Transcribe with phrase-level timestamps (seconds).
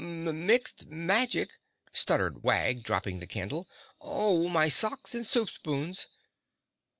[0.03, 1.59] "Mixed magic!"
[1.93, 3.69] stuttered Wag, dropping the candle.
[3.99, 6.07] "Oh, my socks and soup spoons!"